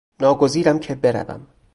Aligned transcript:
ناگزیرم 0.19 0.79
که 0.79 0.95
بروم. 0.95 1.47